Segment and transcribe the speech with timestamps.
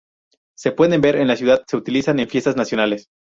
[0.57, 3.07] Se pueden ver en la ciudad, se utiliza en fiestas nacionales.